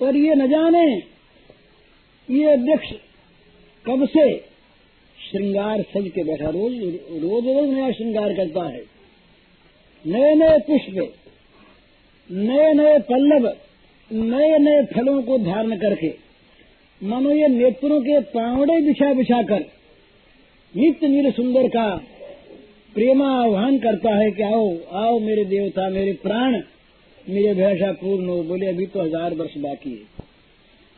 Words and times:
और 0.00 0.16
ये 0.16 0.34
न 0.34 0.46
जाने 0.48 0.84
ये 2.28 2.56
वृक्ष 2.58 2.92
कब 3.86 4.06
से 4.08 4.24
श्रृंगार 5.18 5.82
सज 5.90 6.08
के 6.08 6.22
बैठा 6.24 6.50
रोज 6.50 6.72
रोज 7.22 7.46
रोज 7.46 7.68
नया 7.70 7.90
श्रृंगार 7.92 8.34
करता 8.34 8.64
है। 8.66 8.82
नए 10.04 10.34
नए 10.34 10.58
पुष्प, 10.60 10.96
नए 12.30 12.72
नए 12.74 12.98
पल्लव, 13.08 13.46
नए 14.10 14.58
नए 14.58 14.84
फलों 14.86 15.22
को 15.22 15.38
धारण 15.40 15.76
करके, 15.78 16.12
मानो 17.00 17.30
ये 17.30 17.48
नेत्रों 17.48 18.00
के 18.00 18.20
पावड़े 18.30 18.80
बिछा 18.82 19.12
बिछा 19.14 19.42
कर 19.42 19.64
नित्य 20.74 21.08
नील 21.08 21.30
सुंदर 21.32 21.68
का 21.68 21.84
प्रेमा 22.94 23.30
आह्वान 23.34 23.78
करता 23.78 24.14
है 24.16 24.30
कि 24.30 24.42
आओ 24.42 24.66
आओ 24.96 25.18
मेरे 25.18 25.44
देवता, 25.46 25.88
मेरे 25.88 26.12
प्राण 26.22 26.60
मेरे 27.28 27.54
भैसा 27.54 27.92
पूर्ण 27.92 28.28
हो, 28.28 28.42
बोले, 28.42 28.66
अभी 28.66 28.86
तो 28.86 29.00
हज़ार 29.00 29.34
वर्ष 29.34 29.56
बाकी 29.56 29.90
है। 29.90 30.24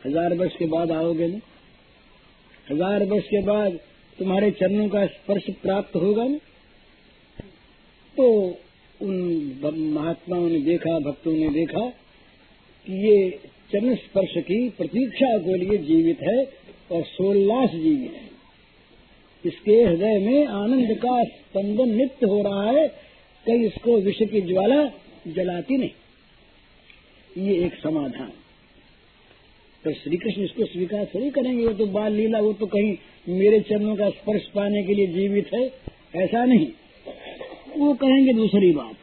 हज़ार 0.05 0.33
वर्ष 0.33 0.55
के 0.55 0.65
बाद 0.65 0.91
आओगे 0.91 1.27
ना? 1.27 1.39
हज़ार 2.67 3.05
वर्ष 3.05 3.23
के 3.23 3.41
बाद 3.41 3.79
तुम्हारे 4.17 4.51
चरणों 4.51 4.87
का 4.89 5.05
स्पर्श 5.05 5.49
प्राप्त 5.61 5.95
होगा 5.95 6.23
ना? 6.23 6.37
तो 8.15 8.27
उन 8.99 9.13
महात्माओं 9.93 10.47
ने 10.49 10.59
देखा, 10.59 10.99
भक्तों 10.99 11.33
ने 11.33 11.49
देखा 11.49 11.87
कि 12.87 12.93
ये 13.07 13.29
चरण 13.71 13.95
स्पर्श 13.95 14.33
की 14.37 14.67
प्रतीक्षा 14.69 15.37
के 15.37 15.57
लिए 15.57 15.77
जीवित 15.79 16.21
है 16.21 16.43
और 16.91 17.03
सोल्लास 17.03 17.69
जीवित 17.69 18.13
है। 18.13 18.29
इसके 19.43 19.81
हृदय 19.81 20.19
में 20.19 20.47
आनंद 20.47 20.95
का 20.97 21.23
स्पंदन 21.23 21.89
नित्य 21.89 22.27
हो 22.27 22.41
रहा 22.41 22.69
है, 22.69 22.87
कहीं 23.45 23.65
इसको 23.65 23.97
विश्व 24.01 24.25
की 24.25 24.41
ज्वाला 24.43 24.83
जलाती 25.27 25.77
नहीं। 25.77 25.89
ये 27.37 27.65
एक 27.65 27.73
समाधान। 27.75 28.31
तो 29.83 29.93
श्री 29.93 30.17
कृष्ण 30.17 30.41
इसको 30.41 30.65
स्वीकार 30.65 31.05
थोड़ी 31.05 31.29
करेंगे, 31.29 31.65
वो 31.67 31.73
तो 31.73 31.85
बाल 31.85 32.13
लीला, 32.13 32.39
वो 32.39 32.53
तो 32.53 32.65
कहीं 32.65 32.97
मेरे 33.29 33.59
चरणों 33.59 33.95
का 33.95 34.09
स्पर्श 34.09 34.47
पाने 34.47 34.83
के 34.83 34.93
लिए 34.93 35.07
जीवित 35.07 35.49
है, 35.53 35.65
ऐसा 36.15 36.45
नहीं। 36.45 36.67
वो 37.77 37.93
कहेंगे 37.93 38.33
दूसरी 38.33 38.71
बात। 38.71 38.95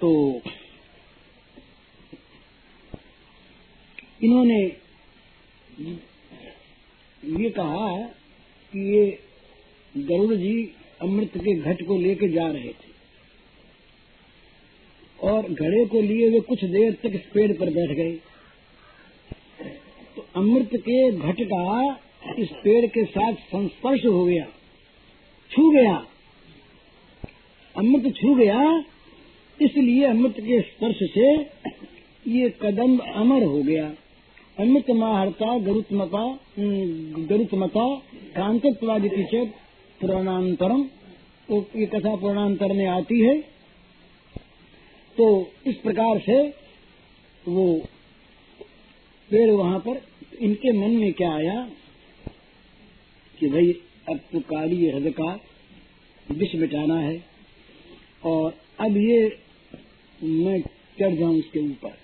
तो 0.00 0.40
इन्होंने 4.22 4.62
ये 7.38 7.50
कहा 7.50 7.96
कि 8.72 8.96
ये 8.96 9.06
गरुड़ 9.96 10.34
जी 10.34 10.74
अमृत 11.02 11.36
के 11.36 11.54
घट 11.54 11.86
को 11.86 11.98
लेके 11.98 12.28
जा 12.28 12.46
रहे 12.48 12.68
थे। 12.68 12.93
और 15.24 15.48
घड़े 15.50 15.84
को 15.86 16.00
लिए 16.02 16.28
वे 16.30 16.40
कुछ 16.40 16.64
देर 16.66 16.92
तक 17.02 17.14
इस 17.14 17.26
पेड़ 17.34 17.52
पर 17.52 17.70
बैठ 17.70 17.96
गए। 17.96 18.12
तो 20.16 20.24
अमृत 20.36 20.70
के 20.78 21.10
घट 21.12 21.42
का 21.42 21.64
इस 22.38 22.50
पेड़ 22.64 22.86
के 22.86 23.04
साथ 23.04 23.32
संस्पर्श 23.46 24.04
हो 24.06 24.24
गया, 24.24 24.44
छू 25.50 25.70
गया। 25.70 25.94
अमृत 27.74 28.14
छू 28.14 28.34
गया, 28.34 28.60
इसलिए 29.58 30.04
अमृत 30.04 30.34
के 30.40 30.60
स्पर्श 30.62 30.98
से 31.10 31.32
ये 32.30 32.48
कदम 32.62 32.96
अमर 33.14 33.42
हो 33.44 33.62
गया। 33.62 33.92
अमृत 34.56 34.90
माहरता, 34.92 35.58
गरुत्मता 35.60 36.26
गरुत्मता 37.28 37.86
कांतत्वादिति 38.36 39.26
से 39.30 39.44
पुराणांतरम। 40.00 40.82
तो 41.48 41.64
ये 41.76 41.86
कथा 41.86 42.14
पुराणांतर 42.16 42.72
में 42.72 42.86
आती 42.88 43.20
है। 43.20 43.34
तो 45.18 45.26
इस 45.66 45.76
प्रकार 45.76 46.18
से 46.18 46.36
वो 47.48 47.66
पेड़ 49.30 49.50
वहाँ 49.50 49.78
पर, 49.78 50.00
इनके 50.40 50.72
मन 50.72 50.96
में 50.96 51.12
क्या 51.12 51.32
आया 51.32 51.60
कि 53.38 53.48
भाई 53.48 53.72
अब 54.08 54.20
तो 54.32 54.40
काली 54.40 54.90
हृदय 54.90 55.10
का 55.10 55.32
विष 56.26 56.54
मिटाना 56.54 56.98
है 57.00 57.16
और 58.24 58.56
अब 58.80 58.96
ये 58.96 59.38
मैं 60.22 60.60
चढ़ 60.98 61.14
जाऊँ 61.14 61.38
उसके 61.38 61.60
ऊपर 61.60 61.96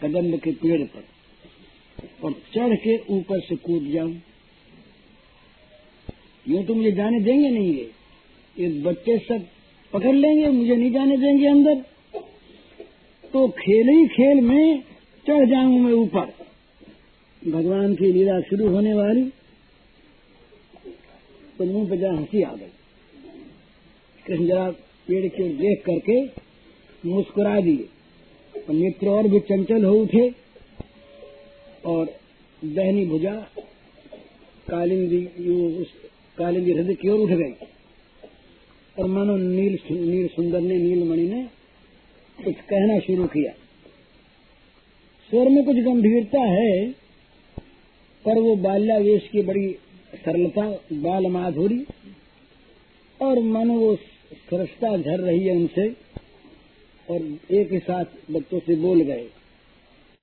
कदम 0.00 0.36
के 0.36 0.52
पेड़ 0.52 0.82
पर 0.86 1.04
और 2.24 2.32
चढ़ 2.54 2.74
के 2.76 2.96
ऊपर 3.14 3.40
से 3.40 3.56
कूद 3.56 3.90
जाऊँ। 3.92 4.20
यूँ 6.46 6.64
तो 6.64 6.74
मुझे 6.74 6.92
जाने 6.92 7.20
देंगे 7.20 7.48
नहीं 7.50 7.72
ये। 7.74 7.90
ये 8.56 8.68
बच्चे 8.82 9.18
सब 9.18 9.46
पकड़ 9.92 10.14
लेंगे, 10.14 10.46
मुझे 10.46 10.76
नहीं 10.76 10.92
जाने 10.92 11.16
देंगे 11.16 11.46
अंदर। 11.46 11.74
तो 13.32 13.48
खेल 13.48 13.88
ही 13.88 14.06
खेल 14.06 14.40
में 14.40 14.82
चढ़ 15.26 15.48
जाऊँ 15.48 15.78
मैं 15.78 15.92
ऊपर। 15.92 16.32
भगवान 17.50 17.94
की 17.94 18.12
लीला 18.12 18.40
शुरू 18.40 18.68
होने 18.68 18.94
वाली। 18.94 19.30
तो 21.58 21.64
मुँह 21.64 21.90
पे 21.90 21.96
जरा 21.96 22.12
हँसी 22.12 22.42
आ 22.42 22.52
गई। 22.52 22.66
कृष्ण 24.26 24.46
जरा 24.46 24.70
पेड़ 25.08 25.26
की 25.26 25.42
देख 25.42 25.84
करके 25.84 26.24
मुस्कुरा 27.08 27.60
दिए। 27.60 27.88
और 28.68 28.74
नेत्र 28.74 29.08
और 29.08 29.28
भी 29.28 29.40
चंचल 29.40 29.84
हो 29.84 29.94
उठे। 29.94 30.34
और 31.86 32.06
दहनी 32.64 33.06
भुजा, 33.06 33.46
कालिंदी 34.70 35.28
कालिंदी 36.38 36.72
हृदय 36.72 36.94
की 36.94 37.08
ओर 37.08 37.20
उठ 37.20 37.30
गई। 37.30 37.66
और 38.98 39.06
मानो 39.06 39.36
नील 39.36 39.78
नील 39.90 40.26
सुंदर 40.28 40.60
ने 40.60 40.76
नीलमणि 40.76 41.26
ने 41.28 41.42
कुछ 42.38 42.54
कहना 42.54 42.98
शुरू 42.98 43.26
किया। 43.26 43.52
स्वर 45.30 45.48
में 45.48 45.64
कुछ 45.64 45.76
गंभीरता 45.76 46.40
है, 46.40 46.90
पर 48.24 48.38
वो 48.38 48.54
बाल्यावेश 48.56 49.28
की 49.32 49.42
बड़ी 49.42 49.68
सरलता, 50.14 50.62
बाल 50.92 51.26
माधुरी 51.26 51.84
और 53.20 53.38
मानो 53.38 53.74
वो 53.74 53.94
सरसता 54.50 54.96
झर 54.96 55.20
रही 55.20 55.46
है 55.46 55.56
उनसे 55.56 55.88
और 57.08 57.38
एक 57.50 57.72
ही 57.72 57.78
साथ 57.78 58.04
बच्चों 58.30 58.58
से 58.58 58.74
बोल 58.76 59.00
गए। 59.00 59.26